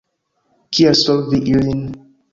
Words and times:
Kiel 0.77 0.95
solvi 1.03 1.39
ilin? 1.53 1.83